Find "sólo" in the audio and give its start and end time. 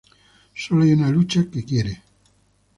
0.55-0.81